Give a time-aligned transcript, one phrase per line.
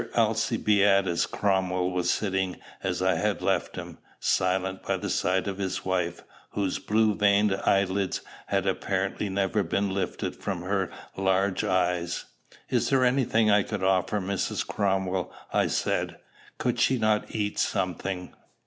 [0.17, 5.85] Alcibiades Cromwell was sitting as I had left him, silent, by the side of his
[5.85, 12.25] wife, whose blue veined eyelids had apparently never been lifted from her large eyes.
[12.71, 14.65] "Is there any thing I could offer Mrs.
[14.65, 16.17] Cromwell?" I said.
[16.57, 18.33] "Could she not eat something?"